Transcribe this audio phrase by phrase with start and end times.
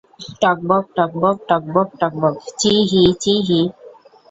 [0.41, 3.61] টগবগ টগবগ টগবগ টগবগ, চিঁহি চিঁহি।